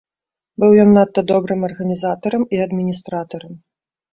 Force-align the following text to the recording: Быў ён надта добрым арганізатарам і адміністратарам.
Быў 0.61 0.71
ён 0.83 0.89
надта 0.95 1.23
добрым 1.31 1.67
арганізатарам 1.69 2.43
і 2.57 2.63
адміністратарам. 2.67 3.53